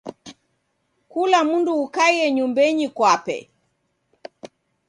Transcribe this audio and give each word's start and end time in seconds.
Kula 1.11 1.39
mndu 1.49 1.71
ukaie 1.83 2.25
nyumbenyi 2.37 2.87
kwape. 2.97 3.37